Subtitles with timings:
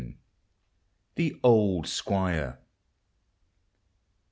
[0.01, 0.15] 105
[1.13, 2.57] THE OLD SQUIRE.